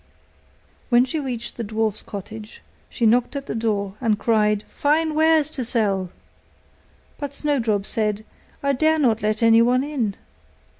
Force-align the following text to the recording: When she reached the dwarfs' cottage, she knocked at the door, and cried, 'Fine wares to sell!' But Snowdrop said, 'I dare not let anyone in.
When 0.89 1.05
she 1.05 1.19
reached 1.19 1.57
the 1.57 1.63
dwarfs' 1.63 2.01
cottage, 2.01 2.63
she 2.89 3.05
knocked 3.05 3.35
at 3.35 3.45
the 3.45 3.53
door, 3.53 3.93
and 4.01 4.17
cried, 4.17 4.63
'Fine 4.63 5.13
wares 5.13 5.47
to 5.51 5.63
sell!' 5.63 6.09
But 7.19 7.35
Snowdrop 7.35 7.85
said, 7.85 8.25
'I 8.63 8.73
dare 8.73 8.97
not 8.97 9.21
let 9.21 9.43
anyone 9.43 9.83
in. 9.83 10.15